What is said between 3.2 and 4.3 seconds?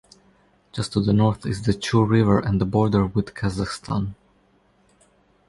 Kazakhstan.